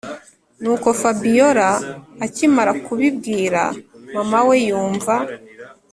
[0.61, 1.69] nuko fabiora
[2.25, 3.61] akimara kubibwira
[4.13, 5.15] mama we yumva